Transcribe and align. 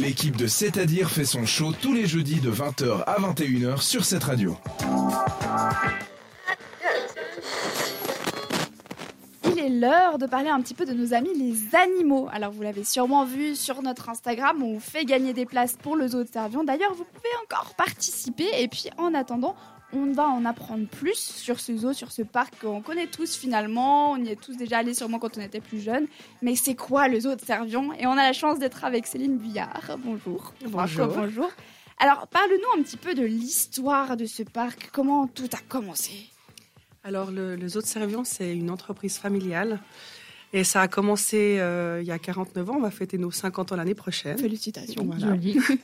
L'équipe 0.00 0.36
de 0.36 0.46
C'est-à-dire 0.46 1.10
fait 1.10 1.24
son 1.24 1.46
show 1.46 1.72
tous 1.72 1.92
les 1.92 2.06
jeudis 2.06 2.40
de 2.40 2.50
20h 2.50 3.04
à 3.04 3.20
21h 3.20 3.80
sur 3.80 4.04
cette 4.04 4.24
radio. 4.24 4.56
Il 9.46 9.58
est 9.58 9.68
l'heure 9.68 10.18
de 10.18 10.26
parler 10.26 10.48
un 10.48 10.60
petit 10.60 10.74
peu 10.74 10.84
de 10.84 10.92
nos 10.92 11.14
amis 11.14 11.30
les 11.36 11.76
animaux. 11.76 12.28
Alors 12.32 12.50
vous 12.50 12.62
l'avez 12.62 12.84
sûrement 12.84 13.24
vu 13.24 13.54
sur 13.54 13.82
notre 13.82 14.08
Instagram, 14.08 14.62
on 14.62 14.74
vous 14.74 14.80
fait 14.80 15.04
gagner 15.04 15.32
des 15.32 15.46
places 15.46 15.76
pour 15.80 15.96
le 15.96 16.08
zoo 16.08 16.24
de 16.24 16.28
Servion. 16.28 16.64
D'ailleurs, 16.64 16.92
vous 16.94 17.04
pouvez 17.04 17.28
encore 17.44 17.74
participer 17.76 18.48
et 18.58 18.68
puis 18.68 18.90
en 18.98 19.14
attendant, 19.14 19.54
on 19.92 20.12
va 20.12 20.26
en 20.26 20.44
apprendre 20.44 20.86
plus 20.86 21.18
sur 21.18 21.60
ce 21.60 21.76
zoo, 21.76 21.92
sur 21.92 22.10
ce 22.10 22.22
parc 22.22 22.60
qu'on 22.60 22.80
connaît 22.80 23.06
tous 23.06 23.36
finalement. 23.36 24.12
On 24.12 24.16
y 24.16 24.30
est 24.30 24.40
tous 24.40 24.56
déjà 24.56 24.78
allés 24.78 24.94
sûrement 24.94 25.18
quand 25.18 25.38
on 25.38 25.40
était 25.40 25.60
plus 25.60 25.80
jeunes. 25.80 26.06
Mais 26.42 26.56
c'est 26.56 26.74
quoi 26.74 27.08
le 27.08 27.20
zoo 27.20 27.34
de 27.34 27.40
Servion? 27.40 27.92
Et 27.94 28.06
on 28.06 28.12
a 28.12 28.22
la 28.22 28.32
chance 28.32 28.58
d'être 28.58 28.84
avec 28.84 29.06
Céline 29.06 29.38
Buyard. 29.38 29.96
Bonjour. 29.98 30.52
Bonjour. 30.66 31.08
bonjour. 31.08 31.50
Alors 31.98 32.26
parle-nous 32.26 32.80
un 32.80 32.82
petit 32.82 32.96
peu 32.96 33.14
de 33.14 33.24
l'histoire 33.24 34.16
de 34.16 34.24
ce 34.24 34.42
parc. 34.42 34.90
Comment 34.92 35.26
tout 35.26 35.48
a 35.52 35.60
commencé? 35.68 36.28
Alors 37.04 37.30
le, 37.30 37.54
le 37.54 37.68
zoo 37.68 37.80
de 37.80 37.86
Servion, 37.86 38.24
c'est 38.24 38.56
une 38.56 38.70
entreprise 38.70 39.18
familiale. 39.18 39.80
Et 40.54 40.62
ça 40.62 40.82
a 40.82 40.88
commencé 40.88 41.56
euh, 41.58 41.98
il 42.00 42.06
y 42.06 42.12
a 42.12 42.18
49 42.20 42.70
ans. 42.70 42.74
On 42.76 42.80
va 42.80 42.92
fêter 42.92 43.18
nos 43.18 43.32
50 43.32 43.72
ans 43.72 43.76
l'année 43.76 43.96
prochaine. 43.96 44.38
Félicitations. 44.38 45.04
Voilà. 45.04 45.36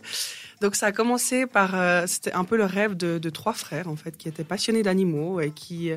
Donc 0.61 0.77
ça 0.77 0.87
a 0.87 0.92
commencé 0.92 1.45
par, 1.47 1.74
euh, 1.74 2.05
c'était 2.06 2.33
un 2.33 2.45
peu 2.45 2.56
le 2.56 2.66
rêve 2.66 2.97
de, 2.97 3.19
de, 3.19 3.30
trois 3.30 3.52
frères 3.52 3.88
en 3.88 3.97
fait, 3.97 4.16
qui 4.16 4.28
étaient 4.28 4.45
passionnés 4.45 4.84
d'animaux 4.84 5.41
et 5.41 5.51
qui, 5.51 5.91
euh, 5.91 5.97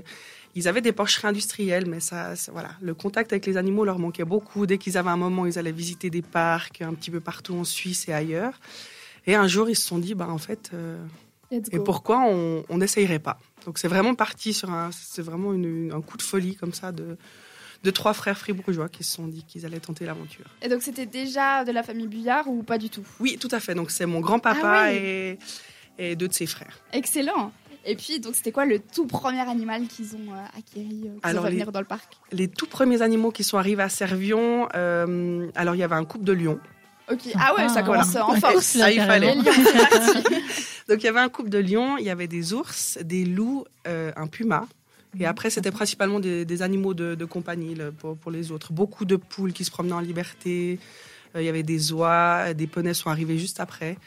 ils 0.55 0.67
avaient 0.67 0.81
des 0.81 0.91
porcheries 0.91 1.27
industrielles, 1.27 1.85
mais 1.85 1.99
ça, 1.99 2.33
voilà, 2.51 2.71
le 2.81 2.95
contact 2.95 3.31
avec 3.31 3.45
les 3.45 3.57
animaux 3.57 3.85
leur 3.85 3.99
manquait 3.99 4.25
beaucoup. 4.25 4.65
Dès 4.65 4.79
qu'ils 4.79 4.97
avaient 4.97 5.11
un 5.11 5.17
moment, 5.17 5.45
ils 5.45 5.59
allaient 5.59 5.71
visiter 5.71 6.09
des 6.09 6.23
parcs 6.23 6.81
un 6.81 6.95
petit 6.95 7.11
peu 7.11 7.19
partout 7.19 7.53
en 7.53 7.65
Suisse 7.65 8.07
et 8.07 8.13
ailleurs. 8.13 8.59
Et 9.27 9.35
un 9.35 9.47
jour, 9.47 9.69
ils 9.69 9.75
se 9.75 9.85
sont 9.85 9.99
dit, 9.99 10.15
bah 10.15 10.29
en 10.29 10.39
fait, 10.39 10.71
et 11.51 11.79
pourquoi 11.79 12.25
on 12.25 12.77
n'essayerait 12.77 13.19
pas? 13.19 13.39
Donc 13.65 13.77
c'est 13.77 13.87
vraiment 13.87 14.15
parti 14.15 14.51
sur 14.51 14.71
un, 14.71 14.89
c'est 14.91 15.21
vraiment 15.21 15.53
une, 15.53 15.91
un 15.93 16.01
coup 16.01 16.17
de 16.17 16.23
folie 16.23 16.55
comme 16.55 16.73
ça 16.73 16.91
de 16.91 17.17
de 17.83 17.91
trois 17.91 18.13
frères 18.13 18.37
fribourgeois 18.37 18.89
qui 18.89 19.03
se 19.03 19.11
sont 19.11 19.27
dit 19.27 19.43
qu'ils 19.43 19.65
allaient 19.65 19.79
tenter 19.79 20.05
l'aventure. 20.05 20.45
Et 20.61 20.69
donc 20.69 20.81
c'était 20.81 21.05
déjà 21.05 21.63
de 21.65 21.71
la 21.71 21.83
famille 21.83 22.07
Buyard 22.07 22.47
ou 22.47 22.63
pas 22.63 22.77
du 22.77 22.89
tout? 22.89 23.05
Oui, 23.19 23.37
tout 23.39 23.49
à 23.51 23.59
fait. 23.59 23.75
Donc 23.75 23.91
c'est 23.91 24.05
mon 24.05 24.19
grand-papa 24.19 24.59
ah 24.63 24.89
oui. 24.89 24.95
et, 24.95 25.37
et, 25.97 26.15
deux 26.15 26.27
de 26.27 26.33
ses 26.33 26.45
frères. 26.45 26.79
Excellent. 26.93 27.51
Et 27.85 27.95
puis, 27.95 28.21
donc, 28.21 28.33
c'était 28.33 28.53
quoi 28.53 28.65
le 28.65 28.79
tout 28.79 29.07
premier 29.07 29.41
animal 29.41 29.87
qu'ils 29.87 30.15
ont 30.15 30.31
euh, 30.31 30.57
acquéri 30.57 31.03
euh, 31.05 31.33
pour 31.33 31.41
venir 31.41 31.71
dans 31.73 31.81
le 31.81 31.85
parc? 31.85 32.13
Les 32.31 32.47
tout 32.47 32.65
premiers 32.65 33.01
animaux 33.01 33.31
qui 33.31 33.43
sont 33.43 33.57
arrivés 33.57 33.83
à 33.83 33.89
Servion, 33.89 34.69
euh, 34.73 35.49
alors 35.53 35.75
il 35.75 35.79
y 35.79 35.83
avait 35.83 35.95
un 35.95 36.05
couple 36.05 36.23
de 36.23 36.31
lions. 36.31 36.61
Ok. 37.11 37.19
Ah 37.35 37.53
ouais, 37.57 37.69
ça 37.69 37.83
commence 37.83 38.11
voilà. 38.11 38.27
en 38.27 38.35
force. 38.39 38.65
Ça, 38.65 38.91
il 38.91 39.01
fallait. 39.01 39.35
donc 40.87 40.99
il 40.99 41.03
y 41.03 41.07
avait 41.07 41.19
un 41.19 41.29
couple 41.29 41.49
de 41.49 41.59
lions, 41.59 41.97
il 41.97 42.05
y 42.05 42.09
avait 42.09 42.27
des 42.27 42.53
ours, 42.53 42.97
des 43.01 43.25
loups, 43.25 43.65
euh, 43.87 44.11
un 44.15 44.27
puma, 44.27 44.67
et 45.19 45.25
après, 45.25 45.49
c'était 45.49 45.71
principalement 45.71 46.19
des, 46.19 46.45
des 46.45 46.61
animaux 46.61 46.93
de, 46.93 47.15
de 47.15 47.25
compagnie 47.25 47.75
le, 47.75 47.91
pour, 47.91 48.17
pour, 48.17 48.31
les 48.31 48.51
autres. 48.51 48.73
Beaucoup 48.73 49.05
de 49.05 49.15
poules 49.15 49.53
qui 49.53 49.63
se 49.63 49.71
promenaient 49.71 49.93
en 49.93 49.99
liberté. 49.99 50.79
Euh, 51.35 51.41
il 51.41 51.45
y 51.45 51.49
avait 51.49 51.63
des 51.63 51.93
oies, 51.93 52.53
des 52.53 52.67
poneys 52.67 52.93
sont 52.93 53.09
arrivés 53.09 53.37
juste 53.37 53.59
après. 53.59 53.97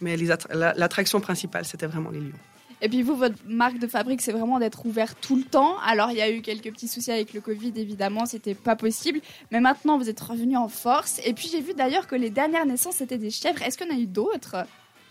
Mais 0.00 0.16
l'attraction 0.16 1.20
principale, 1.20 1.64
c'était 1.64 1.86
vraiment 1.86 2.10
les 2.10 2.20
lions. 2.20 2.38
Et 2.82 2.90
puis 2.90 3.02
vous, 3.02 3.16
votre 3.16 3.36
marque 3.46 3.78
de 3.78 3.86
fabrique, 3.86 4.20
c'est 4.20 4.32
vraiment 4.32 4.58
d'être 4.58 4.84
ouvert 4.84 5.14
tout 5.14 5.36
le 5.36 5.42
temps. 5.42 5.78
Alors 5.78 6.10
il 6.10 6.18
y 6.18 6.20
a 6.20 6.30
eu 6.30 6.42
quelques 6.42 6.70
petits 6.70 6.88
soucis 6.88 7.10
avec 7.10 7.32
le 7.32 7.40
Covid, 7.40 7.72
évidemment, 7.76 8.26
c'était 8.26 8.54
pas 8.54 8.76
possible. 8.76 9.20
Mais 9.50 9.60
maintenant, 9.60 9.96
vous 9.96 10.10
êtes 10.10 10.20
revenu 10.20 10.58
en 10.58 10.68
force. 10.68 11.20
Et 11.24 11.32
puis 11.32 11.48
j'ai 11.50 11.62
vu 11.62 11.72
d'ailleurs 11.72 12.06
que 12.06 12.16
les 12.16 12.28
dernières 12.28 12.66
naissances, 12.66 12.96
c'était 12.96 13.16
des 13.16 13.30
chèvres. 13.30 13.62
Est-ce 13.62 13.78
qu'il 13.78 13.86
y 13.86 13.90
en 13.90 13.96
a 13.96 13.98
eu 13.98 14.06
d'autres? 14.06 14.56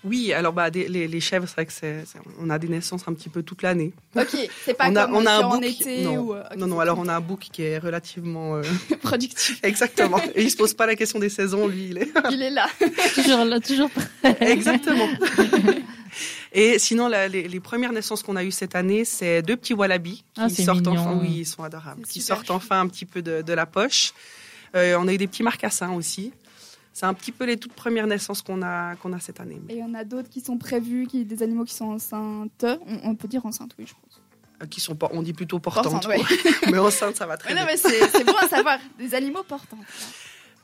Oui, 0.05 0.33
alors 0.33 0.53
bah, 0.53 0.69
des, 0.69 0.87
les, 0.87 1.07
les, 1.07 1.19
chèvres, 1.19 1.47
c'est 1.47 1.55
vrai 1.55 1.65
que 1.65 1.73
c'est, 1.73 2.05
on 2.39 2.49
a 2.49 2.59
des 2.59 2.67
naissances 2.67 3.07
un 3.07 3.13
petit 3.13 3.29
peu 3.29 3.43
toute 3.43 3.61
l'année. 3.61 3.91
Ok, 4.15 4.37
c'est 4.63 4.73
pas 4.73 4.89
on 4.89 4.95
a, 4.95 5.05
comme 5.05 5.15
on 5.15 5.25
a 5.25 5.31
un 5.31 5.43
en 5.43 5.61
été 5.61 6.03
non, 6.03 6.17
ou... 6.17 6.35
okay, 6.35 6.57
non, 6.57 6.67
non, 6.67 6.79
alors 6.79 6.99
on 6.99 7.07
a 7.07 7.15
un 7.15 7.21
bouc 7.21 7.47
qui 7.51 7.63
est 7.63 7.79
relativement... 7.79 8.57
Euh... 8.57 8.63
Productif. 9.01 9.59
Exactement. 9.63 10.19
Et 10.35 10.43
il 10.43 10.51
se 10.51 10.57
pose 10.57 10.73
pas 10.73 10.85
la 10.85 10.95
question 10.95 11.19
des 11.19 11.29
saisons, 11.29 11.67
lui, 11.67 11.87
il 11.89 11.97
est... 11.97 12.11
il 12.31 12.41
est 12.41 12.51
là. 12.51 12.67
toujours 13.15 13.45
là, 13.45 13.59
toujours 13.59 13.89
prêt. 13.89 14.37
Exactement. 14.41 15.07
Et 16.53 16.79
sinon, 16.79 17.07
la, 17.07 17.27
les, 17.27 17.47
les, 17.47 17.59
premières 17.59 17.91
naissances 17.91 18.23
qu'on 18.23 18.37
a 18.37 18.43
eues 18.43 18.51
cette 18.51 18.75
année, 18.75 19.03
c'est 19.03 19.41
deux 19.41 19.57
petits 19.57 19.73
wallabies 19.73 20.23
qui 20.35 20.41
ah, 20.41 20.49
sortent 20.49 20.87
mignon. 20.87 21.01
enfin, 21.01 21.19
oui, 21.21 21.39
ils 21.39 21.45
sont 21.45 21.63
adorables, 21.63 22.05
qui 22.05 22.21
sortent 22.21 22.51
enfin 22.51 22.79
un 22.79 22.87
petit 22.87 23.05
peu 23.05 23.21
de, 23.21 23.41
de 23.41 23.53
la 23.53 23.65
poche. 23.65 24.13
Euh, 24.75 24.95
on 24.97 25.07
a 25.07 25.13
eu 25.13 25.17
des 25.17 25.27
petits 25.27 25.43
marcassins 25.43 25.91
aussi 25.91 26.31
c'est 26.95 27.05
un 27.05 27.13
petit 27.13 27.33
peu 27.33 27.43
les 27.43 27.57
toutes 27.57 27.73
premières 27.73 28.07
naissances 28.07 28.41
qu'on 28.41 28.61
a, 28.61 28.95
qu'on 28.95 29.11
a 29.11 29.19
cette 29.19 29.41
année. 29.41 29.59
Et 29.67 29.73
il 29.73 29.79
y 29.79 29.83
en 29.83 29.93
a 29.93 30.05
d'autres 30.05 30.29
qui 30.29 30.39
sont 30.39 30.57
prévus, 30.57 31.07
qui, 31.07 31.25
des 31.25 31.43
animaux 31.43 31.65
qui 31.65 31.73
sont 31.73 31.89
enceintes. 31.89 32.65
On, 32.87 33.09
on 33.09 33.15
peut 33.15 33.27
dire 33.27 33.45
enceintes, 33.45 33.75
oui, 33.77 33.85
je 33.85 33.93
pense. 33.93 34.21
Euh, 34.63 34.65
qui 34.65 34.79
sont 34.79 34.95
pas, 34.95 35.09
on 35.11 35.21
dit 35.21 35.33
plutôt 35.33 35.59
portantes. 35.59 35.91
Portante, 35.91 36.07
oui. 36.07 36.23
mais 36.71 36.77
enceintes, 36.77 37.17
ça 37.17 37.25
va 37.25 37.35
très 37.35 37.49
mais 37.49 37.55
bien. 37.55 37.65
Non, 37.65 37.69
mais 37.69 38.07
c'est 38.07 38.23
bon 38.23 38.37
à 38.41 38.47
savoir. 38.47 38.79
Des 38.97 39.13
animaux 39.13 39.43
portants. 39.43 39.77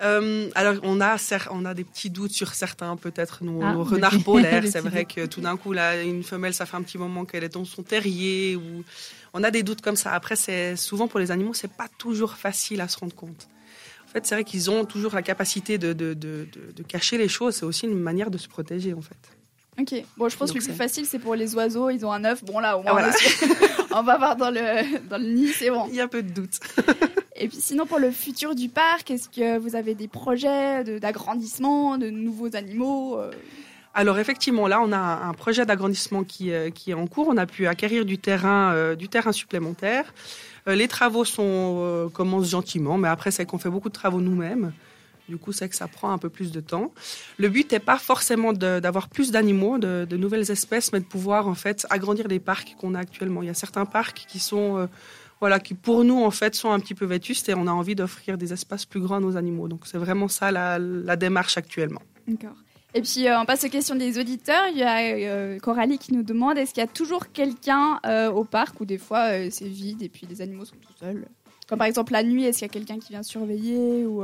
Euh, 0.01 0.49
alors, 0.55 0.75
on 0.83 1.01
a, 1.01 1.17
on 1.49 1.65
a 1.65 1.73
des 1.73 1.83
petits 1.83 2.09
doutes 2.09 2.31
sur 2.31 2.53
certains, 2.53 2.95
peut-être 2.95 3.43
nos, 3.43 3.61
ah, 3.61 3.73
nos 3.73 3.83
renards 3.83 4.23
polaires. 4.23 4.63
C'est 4.71 4.79
vrai 4.79 5.03
que 5.03 5.25
tout 5.25 5.41
d'un 5.41 5.57
coup, 5.57 5.73
là, 5.73 6.01
une 6.01 6.23
femelle, 6.23 6.53
ça 6.53 6.65
fait 6.65 6.77
un 6.77 6.81
petit 6.81 6.97
moment 6.97 7.25
qu'elle 7.25 7.43
est 7.43 7.53
dans 7.53 7.65
son 7.65 7.83
terrier. 7.83 8.55
Ou... 8.55 8.85
On 9.33 9.43
a 9.43 9.51
des 9.51 9.63
doutes 9.63 9.81
comme 9.81 9.97
ça. 9.97 10.13
Après, 10.13 10.37
c'est 10.37 10.77
souvent 10.77 11.09
pour 11.09 11.19
les 11.19 11.29
animaux, 11.29 11.53
c'est 11.53 11.71
pas 11.71 11.89
toujours 11.97 12.35
facile 12.35 12.79
à 12.79 12.87
se 12.87 12.97
rendre 12.97 13.15
compte. 13.15 13.49
Fait, 14.11 14.25
c'est 14.25 14.35
vrai 14.35 14.43
qu'ils 14.43 14.69
ont 14.69 14.83
toujours 14.83 15.15
la 15.15 15.21
capacité 15.21 15.77
de, 15.77 15.93
de, 15.93 16.13
de, 16.13 16.45
de, 16.75 16.83
cacher 16.83 17.17
les 17.17 17.29
choses. 17.29 17.55
C'est 17.55 17.65
aussi 17.65 17.85
une 17.85 17.97
manière 17.97 18.29
de 18.29 18.37
se 18.37 18.49
protéger, 18.49 18.93
en 18.93 19.01
fait. 19.01 19.15
Ok. 19.79 20.03
Bon, 20.17 20.27
je 20.27 20.35
pense 20.35 20.49
Donc 20.49 20.57
que 20.57 20.63
le 20.63 20.67
plus 20.67 20.77
facile, 20.77 21.05
c'est 21.05 21.19
pour 21.19 21.35
les 21.35 21.55
oiseaux. 21.55 21.89
Ils 21.89 22.05
ont 22.05 22.11
un 22.11 22.25
œuf. 22.25 22.43
Bon, 22.43 22.59
là, 22.59 22.77
au 22.77 22.83
moins, 22.83 22.91
ah, 22.93 23.11
voilà. 23.11 23.13
on 23.91 24.03
va 24.03 24.17
voir 24.17 24.35
dans 24.35 24.51
le, 24.51 25.07
dans 25.07 25.17
le 25.17 25.27
nid, 25.27 25.47
c'est 25.47 25.69
bon. 25.69 25.85
Il 25.87 25.95
y 25.95 26.01
a 26.01 26.09
peu 26.09 26.23
de 26.23 26.29
doute. 26.29 26.59
Et 27.37 27.47
puis, 27.47 27.57
sinon, 27.59 27.85
pour 27.85 27.99
le 27.99 28.11
futur 28.11 28.53
du 28.53 28.67
parc, 28.67 29.11
est-ce 29.11 29.29
que 29.29 29.57
vous 29.57 29.77
avez 29.77 29.95
des 29.95 30.09
projets 30.09 30.83
d'agrandissement, 30.99 31.97
de, 31.97 32.09
nouveaux 32.09 32.55
animaux 32.55 33.17
euh... 33.17 33.31
alors 33.93 34.19
effectivement, 34.19 34.67
là, 34.67 34.81
on 34.83 34.91
a 34.91 34.97
un 34.97 35.33
projet 35.33 35.65
d'agrandissement 35.65 36.23
qui, 36.23 36.51
euh, 36.51 36.69
qui, 36.69 36.91
est 36.91 36.95
en 36.95 37.07
cours. 37.07 37.29
On 37.29 37.37
a 37.37 37.45
pu 37.45 37.65
acquérir 37.65 38.03
du 38.03 38.17
terrain, 38.17 38.73
euh, 38.73 38.95
du 38.95 39.07
terrain 39.07 39.31
supplémentaire. 39.31 40.13
Euh, 40.67 40.75
les 40.75 40.87
travaux 40.87 41.25
sont, 41.25 41.43
euh, 41.45 42.09
commencent 42.09 42.49
gentiment, 42.49 42.97
mais 42.97 43.07
après, 43.07 43.31
c'est 43.31 43.45
qu'on 43.45 43.57
fait 43.57 43.69
beaucoup 43.69 43.89
de 43.89 43.93
travaux 43.93 44.21
nous-mêmes. 44.21 44.71
Du 45.29 45.37
coup, 45.37 45.51
c'est 45.53 45.69
que 45.69 45.75
ça 45.75 45.87
prend 45.87 46.11
un 46.11 46.17
peu 46.17 46.29
plus 46.29 46.51
de 46.51 46.59
temps. 46.59 46.91
Le 47.37 47.47
but 47.47 47.71
n'est 47.71 47.79
pas 47.79 47.97
forcément 47.97 48.51
d'avoir 48.53 49.07
plus 49.07 49.31
d'animaux, 49.31 49.77
de, 49.77 50.17
nouvelles 50.17 50.51
espèces, 50.51 50.91
mais 50.91 50.99
de 50.99 51.05
pouvoir 51.05 51.47
en 51.47 51.55
fait 51.55 51.87
agrandir 51.89 52.27
les 52.27 52.39
parcs 52.39 52.75
qu'on 52.79 52.95
a 52.95 52.99
actuellement. 52.99 53.41
Il 53.41 53.45
y 53.47 53.49
a 53.49 53.53
certains 53.53 53.85
parcs 53.85 54.25
qui 54.27 54.39
sont, 54.39 54.77
euh, 54.77 54.87
voilà, 55.39 55.59
qui 55.59 55.73
pour 55.73 56.03
nous 56.03 56.21
en 56.21 56.31
fait 56.31 56.53
sont 56.55 56.71
un 56.71 56.79
petit 56.79 56.95
peu 56.95 57.05
vétustes 57.05 57.47
et 57.47 57.53
on 57.53 57.67
a 57.67 57.71
envie 57.71 57.95
d'offrir 57.95 58.37
des 58.37 58.51
espaces 58.51 58.85
plus 58.85 58.99
grands 58.99 59.17
à 59.17 59.19
nos 59.21 59.37
animaux. 59.37 59.69
Donc 59.69 59.81
c'est 59.85 59.97
vraiment 59.97 60.27
ça 60.27 60.51
la, 60.51 60.77
la 60.79 61.15
démarche 61.15 61.57
actuellement. 61.57 62.01
D'accord. 62.27 62.55
Et 62.93 63.01
puis, 63.01 63.27
euh, 63.27 63.39
on 63.39 63.45
passe 63.45 63.63
aux 63.63 63.69
questions 63.69 63.95
des 63.95 64.19
auditeurs. 64.19 64.67
Il 64.71 64.77
y 64.77 64.83
a 64.83 64.99
euh, 64.99 65.59
Coralie 65.59 65.97
qui 65.97 66.13
nous 66.13 66.23
demande 66.23 66.57
est-ce 66.57 66.73
qu'il 66.73 66.81
y 66.81 66.83
a 66.83 66.89
toujours 66.89 67.31
quelqu'un 67.31 67.99
euh, 68.05 68.29
au 68.29 68.43
parc 68.43 68.81
ou 68.81 68.85
des 68.85 68.97
fois 68.97 69.49
c'est 69.49 69.67
vide 69.67 70.01
et 70.01 70.09
puis 70.09 70.27
les 70.29 70.41
animaux 70.41 70.65
sont 70.65 70.75
tout 70.75 70.93
seuls? 70.99 71.25
Comme 71.67 71.77
par 71.77 71.87
exemple 71.87 72.11
la 72.11 72.23
nuit, 72.23 72.43
est-ce 72.43 72.59
qu'il 72.59 72.67
y 72.67 72.69
a 72.69 72.73
quelqu'un 72.73 72.99
qui 72.99 73.09
vient 73.09 73.23
surveiller 73.23 74.05
ou 74.05 74.23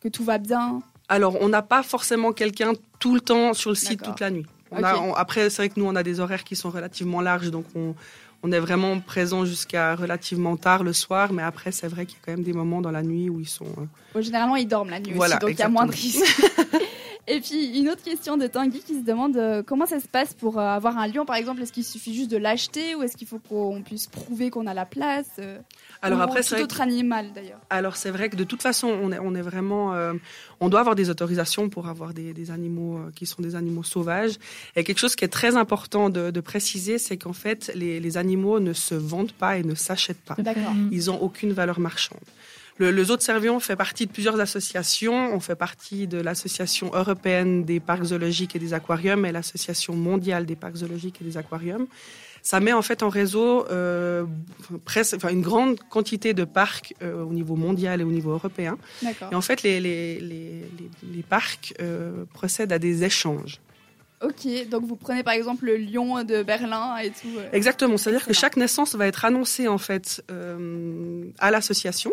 que 0.00 0.08
tout 0.08 0.24
va 0.24 0.36
bien? 0.36 0.82
Alors, 1.08 1.40
on 1.40 1.48
n'a 1.48 1.62
pas 1.62 1.82
forcément 1.82 2.32
quelqu'un 2.32 2.72
tout 2.98 3.14
le 3.14 3.20
temps 3.20 3.54
sur 3.54 3.70
le 3.70 3.76
site 3.76 4.02
toute 4.02 4.20
la 4.20 4.30
nuit. 4.30 4.44
On 4.70 4.78
okay. 4.78 4.86
a, 4.86 5.00
on, 5.00 5.14
après, 5.14 5.48
c'est 5.48 5.62
vrai 5.62 5.68
que 5.68 5.78
nous, 5.78 5.86
on 5.86 5.94
a 5.94 6.02
des 6.02 6.18
horaires 6.18 6.44
qui 6.44 6.56
sont 6.56 6.70
relativement 6.70 7.20
larges, 7.20 7.52
donc 7.52 7.64
on, 7.76 7.94
on 8.42 8.52
est 8.52 8.58
vraiment 8.58 9.00
présent 9.00 9.44
jusqu'à 9.44 9.94
relativement 9.94 10.56
tard 10.56 10.82
le 10.82 10.92
soir, 10.92 11.32
mais 11.32 11.42
après, 11.42 11.72
c'est 11.72 11.88
vrai 11.88 12.06
qu'il 12.06 12.16
y 12.16 12.20
a 12.20 12.24
quand 12.26 12.32
même 12.32 12.44
des 12.44 12.52
moments 12.52 12.80
dans 12.80 12.90
la 12.90 13.02
nuit 13.02 13.30
où 13.30 13.40
ils 13.40 13.48
sont. 13.48 13.66
Bon, 14.14 14.20
généralement, 14.20 14.56
ils 14.56 14.68
dorment 14.68 14.90
la 14.90 15.00
nuit 15.00 15.12
voilà, 15.14 15.36
aussi, 15.36 15.46
donc 15.46 15.50
il 15.50 15.58
y 15.58 15.62
a 15.62 15.68
moins 15.68 15.86
de 15.86 15.92
risques. 15.92 16.42
Et 17.28 17.40
puis 17.40 17.78
une 17.78 17.88
autre 17.88 18.02
question 18.02 18.36
de 18.36 18.46
Tanguy 18.46 18.80
qui 18.80 18.94
se 18.94 19.04
demande 19.04 19.36
euh, 19.36 19.62
comment 19.64 19.86
ça 19.86 19.98
se 19.98 20.06
passe 20.06 20.32
pour 20.32 20.58
euh, 20.58 20.62
avoir 20.62 20.96
un 20.96 21.08
lion 21.08 21.24
par 21.24 21.36
exemple? 21.36 21.62
Est-ce 21.62 21.72
qu'il 21.72 21.84
suffit 21.84 22.14
juste 22.14 22.30
de 22.30 22.36
l'acheter 22.36 22.94
ou 22.94 23.02
est-ce 23.02 23.16
qu'il 23.16 23.26
faut 23.26 23.40
qu'on 23.40 23.82
puisse 23.82 24.06
prouver 24.06 24.50
qu'on 24.50 24.66
a 24.66 24.74
la 24.74 24.86
place 24.86 25.26
euh, 25.40 25.58
Alors 26.02 26.20
ou 26.20 26.22
après, 26.22 26.42
tout 26.42 26.54
autre 26.54 26.76
que... 26.76 26.82
animal 26.82 27.32
d'ailleurs? 27.34 27.58
Alors 27.70 27.96
c'est 27.96 28.10
vrai 28.10 28.28
que 28.28 28.36
de 28.36 28.44
toute 28.44 28.62
façon, 28.62 28.88
on 28.88 29.10
est, 29.10 29.18
on 29.18 29.34
est 29.34 29.42
vraiment, 29.42 29.94
euh, 29.94 30.12
on 30.60 30.68
doit 30.68 30.80
avoir 30.80 30.94
des 30.94 31.10
autorisations 31.10 31.68
pour 31.68 31.88
avoir 31.88 32.14
des, 32.14 32.32
des 32.32 32.50
animaux 32.50 32.98
euh, 32.98 33.10
qui 33.14 33.26
sont 33.26 33.42
des 33.42 33.56
animaux 33.56 33.82
sauvages. 33.82 34.36
Et 34.76 34.84
quelque 34.84 34.98
chose 34.98 35.16
qui 35.16 35.24
est 35.24 35.28
très 35.28 35.56
important 35.56 36.10
de, 36.10 36.30
de 36.30 36.40
préciser, 36.40 36.98
c'est 36.98 37.16
qu'en 37.16 37.32
fait, 37.32 37.72
les, 37.74 37.98
les, 37.98 38.16
animaux 38.16 38.60
ne 38.60 38.72
se 38.72 38.94
vendent 38.94 39.32
pas 39.32 39.58
et 39.58 39.64
ne 39.64 39.74
s'achètent 39.74 40.22
pas. 40.22 40.36
Ils 40.92 41.10
ont 41.10 41.20
aucune 41.20 41.52
valeur 41.52 41.80
marchande. 41.80 42.20
Le, 42.78 42.90
le 42.90 43.04
Zoo 43.04 43.16
de 43.16 43.22
Servion 43.22 43.58
fait 43.60 43.76
partie 43.76 44.06
de 44.06 44.12
plusieurs 44.12 44.38
associations. 44.38 45.34
On 45.34 45.40
fait 45.40 45.56
partie 45.56 46.06
de 46.06 46.18
l'Association 46.18 46.90
européenne 46.92 47.64
des 47.64 47.80
parcs 47.80 48.04
zoologiques 48.04 48.54
et 48.54 48.58
des 48.58 48.74
aquariums 48.74 49.24
et 49.24 49.32
l'Association 49.32 49.94
mondiale 49.94 50.44
des 50.44 50.56
parcs 50.56 50.76
zoologiques 50.76 51.20
et 51.22 51.24
des 51.24 51.36
aquariums. 51.36 51.86
ça 52.46 52.60
met 52.60 52.72
en 52.72 52.82
fait 52.82 53.02
en 53.02 53.08
réseau 53.08 53.66
euh, 53.70 54.24
presque, 54.84 55.14
enfin, 55.16 55.30
une 55.30 55.42
grande 55.42 55.80
quantité 55.90 56.32
de 56.32 56.44
parcs 56.44 56.94
euh, 57.02 57.24
au 57.24 57.32
niveau 57.32 57.56
mondial 57.56 58.00
et 58.00 58.04
au 58.04 58.12
niveau 58.12 58.30
européen. 58.30 58.78
Et 59.32 59.34
en 59.34 59.40
fait, 59.40 59.64
les, 59.64 59.80
les, 59.80 60.20
les, 60.20 60.62
les, 60.78 60.90
les 61.14 61.22
parcs 61.24 61.74
euh, 61.80 62.24
procèdent 62.34 62.72
à 62.72 62.78
des 62.78 63.02
échanges. 63.02 63.60
Ok, 64.22 64.46
donc 64.70 64.84
vous 64.84 64.94
prenez 64.94 65.24
par 65.24 65.34
exemple 65.34 65.66
le 65.66 65.76
lion 65.76 66.22
de 66.22 66.44
Berlin 66.44 66.96
et 66.98 67.10
tout. 67.10 67.34
Exactement, 67.52 67.96
c'est-à-dire 67.96 68.24
que 68.24 68.32
chaque 68.32 68.56
naissance 68.56 68.94
va 68.94 69.08
être 69.08 69.24
annoncée 69.24 69.66
en 69.66 69.78
fait 69.78 70.22
euh, 70.30 71.24
à 71.40 71.50
l'association. 71.50 72.12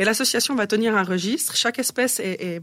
Et 0.00 0.04
l'association 0.04 0.54
va 0.54 0.66
tenir 0.66 0.96
un 0.96 1.04
registre. 1.04 1.54
Chaque 1.54 1.78
espèce 1.78 2.20
est, 2.20 2.62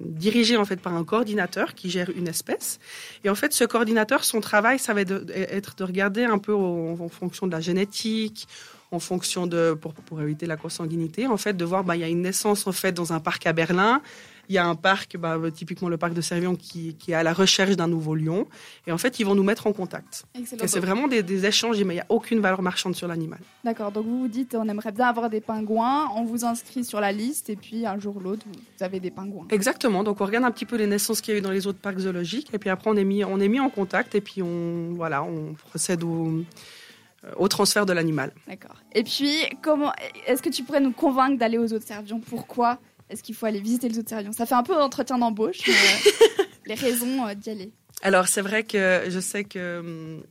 dirigée 0.00 0.56
en 0.56 0.64
fait 0.64 0.80
par 0.80 0.92
un 0.96 1.04
coordinateur 1.04 1.74
qui 1.74 1.88
gère 1.88 2.10
une 2.10 2.26
espèce. 2.26 2.80
Et 3.22 3.30
en 3.30 3.36
fait, 3.36 3.52
ce 3.52 3.62
coordinateur, 3.62 4.24
son 4.24 4.40
travail, 4.40 4.80
ça 4.80 4.92
va 4.92 5.02
être 5.02 5.76
de, 5.76 5.84
regarder 5.84 6.24
un 6.24 6.38
peu 6.38 6.52
en, 6.52 6.98
en 6.98 7.08
fonction 7.08 7.46
de 7.46 7.52
la 7.52 7.60
génétique, 7.60 8.48
en 8.90 8.98
fonction 8.98 9.46
de 9.46 9.76
pour, 9.80 9.94
pour 9.94 10.20
éviter 10.20 10.46
la 10.46 10.56
consanguinité, 10.56 11.28
en 11.28 11.36
fait, 11.36 11.56
de 11.56 11.64
voir 11.64 11.84
bah 11.84 11.94
il 11.94 12.00
y 12.00 12.04
a 12.04 12.08
une 12.08 12.22
naissance 12.22 12.66
en 12.66 12.72
fait 12.72 12.92
dans 12.92 13.12
un 13.12 13.20
parc 13.20 13.46
à 13.46 13.52
Berlin. 13.52 14.02
Il 14.48 14.54
y 14.54 14.58
a 14.58 14.66
un 14.66 14.74
parc, 14.74 15.16
bah, 15.16 15.38
typiquement 15.54 15.88
le 15.88 15.96
parc 15.96 16.14
de 16.14 16.20
Servion, 16.20 16.56
qui, 16.56 16.94
qui 16.94 17.12
est 17.12 17.14
à 17.14 17.22
la 17.22 17.32
recherche 17.32 17.76
d'un 17.76 17.88
nouveau 17.88 18.14
lion. 18.14 18.46
Et 18.86 18.92
en 18.92 18.98
fait, 18.98 19.20
ils 19.20 19.24
vont 19.24 19.34
nous 19.34 19.42
mettre 19.42 19.66
en 19.66 19.72
contact. 19.72 20.24
Excellent. 20.34 20.64
Et 20.64 20.68
c'est 20.68 20.80
vraiment 20.80 21.08
des, 21.08 21.22
des 21.22 21.46
échanges, 21.46 21.78
mais 21.84 21.94
il 21.94 21.98
n'y 21.98 22.02
a 22.02 22.06
aucune 22.08 22.40
valeur 22.40 22.62
marchande 22.62 22.96
sur 22.96 23.08
l'animal. 23.08 23.40
D'accord, 23.64 23.92
donc 23.92 24.06
vous 24.06 24.20
vous 24.20 24.28
dites 24.28 24.54
on 24.54 24.68
aimerait 24.68 24.92
bien 24.92 25.06
avoir 25.06 25.28
des 25.28 25.40
pingouins, 25.40 26.08
on 26.14 26.24
vous 26.24 26.44
inscrit 26.44 26.84
sur 26.84 27.00
la 27.00 27.12
liste 27.12 27.50
et 27.50 27.56
puis 27.56 27.86
un 27.86 27.98
jour 27.98 28.16
ou 28.16 28.20
l'autre 28.20 28.46
vous 28.46 28.84
avez 28.84 29.00
des 29.00 29.10
pingouins. 29.10 29.46
Exactement. 29.50 30.02
Donc 30.04 30.20
on 30.20 30.24
regarde 30.24 30.44
un 30.44 30.50
petit 30.50 30.66
peu 30.66 30.76
les 30.76 30.86
naissances 30.86 31.20
qu'il 31.20 31.34
y 31.34 31.36
a 31.36 31.38
eu 31.40 31.42
dans 31.42 31.50
les 31.50 31.66
autres 31.66 31.78
parcs 31.78 31.98
zoologiques, 31.98 32.52
et 32.54 32.58
puis 32.58 32.70
après 32.70 32.90
on 32.90 32.96
est 32.96 33.04
mis, 33.04 33.24
on 33.24 33.40
est 33.40 33.48
mis 33.48 33.60
en 33.60 33.70
contact, 33.70 34.14
et 34.14 34.20
puis 34.20 34.42
on, 34.42 34.92
voilà, 34.94 35.22
on 35.22 35.54
procède 35.54 36.02
au, 36.04 36.28
euh, 36.28 37.32
au 37.36 37.48
transfert 37.48 37.84
de 37.84 37.92
l'animal. 37.92 38.32
D'accord. 38.46 38.76
Et 38.92 39.04
puis 39.04 39.30
comment 39.62 39.92
est-ce 40.26 40.42
que 40.42 40.48
tu 40.48 40.62
pourrais 40.62 40.80
nous 40.80 40.92
convaincre 40.92 41.38
d'aller 41.38 41.58
aux 41.58 41.72
autres 41.72 41.86
servions 41.86 42.20
Pourquoi? 42.20 42.78
Est-ce 43.10 43.22
qu'il 43.22 43.34
faut 43.34 43.46
aller 43.46 43.60
visiter 43.60 43.88
les 43.88 43.98
autres 43.98 44.08
servions 44.08 44.32
Ça 44.32 44.46
fait 44.46 44.54
un 44.54 44.62
peu 44.62 44.74
d'entretien 44.74 45.18
d'embauche, 45.18 45.60
mais 45.66 45.74
euh, 45.74 46.44
les 46.66 46.74
raisons 46.74 47.26
euh, 47.26 47.34
d'y 47.34 47.50
aller. 47.50 47.72
Alors 48.02 48.28
c'est 48.28 48.42
vrai 48.42 48.64
que 48.64 49.04
je 49.08 49.20
sais 49.20 49.44
que 49.44 49.78
hum, 49.80 50.22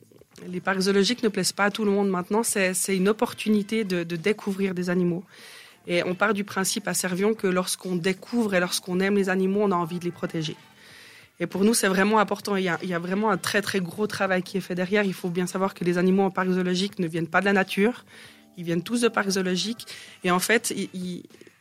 les 0.47 0.59
parcs 0.59 0.81
zoologiques 0.81 1.23
ne 1.23 1.29
plaisent 1.29 1.51
pas 1.51 1.65
à 1.65 1.71
tout 1.71 1.85
le 1.85 1.91
monde 1.91 2.09
maintenant. 2.09 2.43
C'est 2.43 2.73
c'est 2.73 2.95
une 2.95 3.09
opportunité 3.09 3.83
de, 3.83 4.03
de 4.03 4.15
découvrir 4.15 4.73
des 4.73 4.89
animaux. 4.89 5.23
Et 5.87 6.03
on 6.03 6.15
part 6.15 6.33
du 6.33 6.43
principe 6.43 6.87
à 6.87 6.93
Servion 6.93 7.33
que 7.33 7.47
lorsqu'on 7.47 7.95
découvre 7.95 8.53
et 8.53 8.59
lorsqu'on 8.59 8.99
aime 8.99 9.15
les 9.15 9.29
animaux, 9.29 9.61
on 9.63 9.71
a 9.71 9.75
envie 9.75 9.99
de 9.99 10.05
les 10.05 10.11
protéger. 10.11 10.57
Et 11.39 11.47
pour 11.47 11.63
nous, 11.63 11.73
c'est 11.73 11.87
vraiment 11.87 12.19
important. 12.19 12.55
Il 12.55 12.63
y, 12.63 12.69
a, 12.69 12.77
il 12.81 12.89
y 12.89 12.93
a 12.93 12.99
vraiment 12.99 13.29
un 13.29 13.37
très 13.37 13.61
très 13.61 13.79
gros 13.79 14.07
travail 14.07 14.43
qui 14.43 14.57
est 14.57 14.61
fait 14.61 14.75
derrière. 14.75 15.03
Il 15.03 15.13
faut 15.13 15.29
bien 15.29 15.47
savoir 15.47 15.73
que 15.73 15.83
les 15.83 15.97
animaux 15.97 16.23
en 16.23 16.31
parc 16.31 16.49
zoologique 16.49 16.99
ne 16.99 17.07
viennent 17.07 17.27
pas 17.27 17.39
de 17.39 17.45
la 17.45 17.53
nature. 17.53 18.05
Ils 18.57 18.63
viennent 18.63 18.83
tous 18.83 19.01
de 19.01 19.07
parcs 19.07 19.29
zoologiques. 19.29 19.87
Et 20.23 20.31
en 20.31 20.39
fait, 20.39 20.73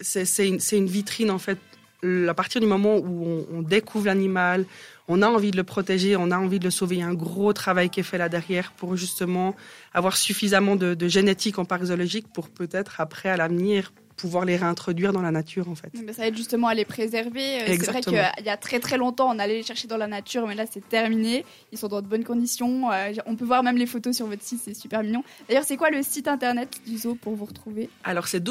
c'est 0.01 0.49
une, 0.49 0.87
vitrine 0.87 1.31
en 1.31 1.39
fait. 1.39 1.59
À 2.03 2.35
partir 2.35 2.61
du 2.61 2.67
moment 2.67 2.97
où 2.97 3.27
on, 3.27 3.47
on 3.59 3.63
découvre 3.63 4.07
l'animal, 4.07 4.67
on 5.09 5.23
a 5.23 5.29
envie 5.29 5.51
de 5.51 5.57
le 5.57 5.65
protéger, 5.65 6.17
on 6.17 6.31
a 6.31 6.39
envie 6.39 6.59
de 6.59 6.65
le 6.65 6.71
sauver. 6.71 6.97
Il 6.97 6.99
y 7.01 7.03
a 7.03 7.07
un 7.07 7.15
gros 7.15 7.53
travail 7.53 7.91
qui 7.91 8.01
est 8.01 8.05
fait 8.05 8.19
là 8.19 8.29
derrière 8.29 8.73
pour 8.73 8.97
justement 8.97 9.55
avoir 9.95 10.17
suffisamment 10.17 10.77
de, 10.77 10.95
de 10.95 11.09
génétique 11.09 11.59
en 11.59 11.65
parc 11.65 11.85
zoologique 11.85 12.27
pour 12.33 12.49
peut-être 12.49 13.01
après 13.01 13.29
à 13.29 13.37
l'avenir 13.37 13.93
pouvoir 14.17 14.45
les 14.45 14.57
réintroduire 14.57 15.13
dans 15.13 15.21
la 15.23 15.31
nature 15.31 15.69
en 15.69 15.75
fait. 15.75 15.91
Mais 16.05 16.13
ça 16.13 16.27
aide 16.27 16.37
justement 16.37 16.69
à 16.69 16.75
les 16.75 16.85
préserver. 16.85 17.63
Euh, 17.63 17.67
C'est 17.79 17.87
vrai 17.87 18.01
qu'il 18.01 18.15
y 18.15 18.49
a 18.49 18.57
très 18.57 18.81
très 18.81 18.97
longtemps, 18.97 19.29
on 19.35 19.39
allait 19.39 19.57
les 19.59 19.63
chercher 19.63 19.87
dans 19.89 19.97
la 19.97 20.07
nature, 20.07 20.47
mais 20.47 20.55
là 20.55 20.65
c'est 20.71 20.89
terminé. 20.89 21.45
Ils 21.73 21.79
sont 21.79 21.89
dans 21.89 22.01
de 22.03 22.07
bonnes 22.07 22.25
conditions. 22.25 22.91
Euh, 22.93 23.13
on 23.27 23.37
peut 23.37 23.45
voir 23.45 23.63
même 23.63 23.77
les 23.77 23.87
photos 23.87 24.17
sur 24.17 24.27
votre 24.27 24.43
site, 24.43 24.61
c'est 24.65 24.75
super 24.75 25.03
mignon. 25.03 25.23
D'ailleurs, 25.49 25.65
c'est 25.65 25.77
quoi 25.77 25.91
le 25.91 26.03
site 26.03 26.29
internet 26.29 26.69
du 26.87 26.97
zoo 26.99 27.15
pour 27.15 27.35
vous 27.35 27.45
retrouver? 27.45 27.91
Alors 28.05 28.27
c'est 28.29 28.47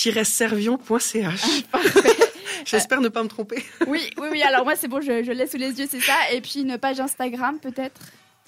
www.zo-servion.ch. 0.00 1.64
J'espère 2.66 3.00
ne 3.00 3.08
pas 3.08 3.22
me 3.22 3.28
tromper. 3.28 3.64
Oui, 3.86 4.10
oui, 4.18 4.28
oui. 4.30 4.42
Alors 4.42 4.64
moi 4.64 4.76
c'est 4.76 4.88
bon, 4.88 5.00
je, 5.00 5.24
je 5.24 5.32
l'ai 5.32 5.46
sous 5.46 5.56
les 5.56 5.78
yeux, 5.78 5.86
c'est 5.90 6.00
ça. 6.00 6.12
Et 6.32 6.40
puis 6.40 6.60
une 6.60 6.76
page 6.78 7.00
Instagram 7.00 7.58
peut-être? 7.60 8.00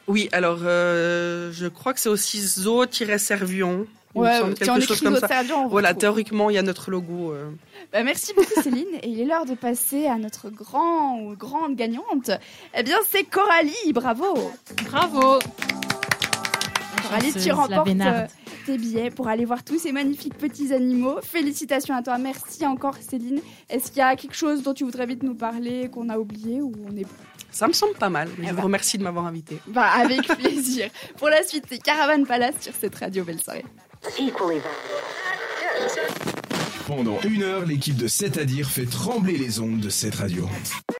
Oui, 0.09 0.29
alors 0.33 0.59
euh, 0.63 1.51
je 1.53 1.67
crois 1.67 1.95
que 1.95 2.01
c'est 2.01 2.09
aussi 2.09 2.41
zo-servion. 2.41 3.87
On 4.15 4.25
quelque 4.53 4.81
chose 4.83 5.01
comme 5.01 5.17
ça. 5.17 5.43
vous 5.43 5.71
Voilà, 5.71 5.89
retrouve. 5.89 6.01
théoriquement, 6.01 6.51
il 6.51 6.55
y 6.55 6.59
a 6.59 6.63
notre 6.63 6.91
logo. 6.91 7.33
euh. 7.33 7.51
Bah, 7.93 8.03
merci 8.03 8.35
beaucoup 8.35 8.61
Céline. 8.63 8.87
Et 9.03 9.09
il 9.09 9.21
est 9.21 9.25
l'heure 9.25 9.47
de 9.47 9.55
passer 9.55 10.07
à 10.07 10.17
notre 10.19 10.51
grand 10.51 11.19
ou 11.21 11.35
grande 11.35 11.77
gagnante. 11.77 12.31
Eh 12.77 12.83
bien 12.83 12.99
c'est 13.09 13.25
Coralie, 13.25 13.93
bravo. 13.93 14.53
Bravo 14.91 15.39
Coralie, 17.03 17.33
tu 17.33 17.53
remportes 17.53 17.89
tes 18.65 18.79
billets 18.79 19.11
pour 19.11 19.29
aller 19.29 19.45
voir 19.45 19.63
tous 19.65 19.79
ces 19.79 19.93
magnifiques 19.93 20.37
petits 20.39 20.73
animaux. 20.73 21.19
Félicitations 21.23 21.95
à 21.95 22.03
toi. 22.03 22.19
Merci 22.19 22.67
encore 22.67 22.97
Céline. 22.97 23.41
Est-ce 23.69 23.89
qu'il 23.89 23.99
y 23.99 24.03
a 24.03 24.17
quelque 24.17 24.37
chose 24.37 24.63
dont 24.63 24.75
tu 24.75 24.85
voudrais 24.85 25.07
vite 25.07 25.23
nous 25.23 25.35
parler, 25.35 25.89
qu'on 25.93 26.09
a 26.09 26.19
oublié 26.19 26.61
ou 26.61 26.73
on 26.91 26.97
est 26.97 27.07
Ça 27.51 27.69
me 27.69 27.73
semble 27.73 27.95
pas 27.95 28.09
mal. 28.09 28.29
mais 28.39 28.45
Eh 28.45 28.49
je 28.49 28.53
ben. 28.53 28.57
vous 28.61 28.65
remercie 28.67 28.99
de 28.99 29.03
m'avoir 29.05 29.27
invité. 29.27 29.59
Bah 29.69 29.87
avec 29.95 30.23
plaisir. 30.39 30.89
Pour 31.17 31.29
la 31.29 31.43
suite, 31.43 31.65
c'est 31.69 31.79
Caravane 31.83 32.27
Palace 32.27 32.55
sur 32.61 32.73
cette 32.79 32.95
radio. 32.97 33.25
Belle 33.25 33.41
soirée. 33.43 33.65
Pendant 36.87 37.19
une 37.23 37.43
heure, 37.43 37.65
l'équipe 37.65 37.97
de 37.97 38.09
7 38.09 38.39
à 38.39 38.45
dire 38.45 38.69
fait 38.69 38.87
trembler 38.87 39.39
les 39.39 39.61
ondes 39.61 39.81
de 39.81 39.89
cette 39.89 40.17
radio. 40.17 40.49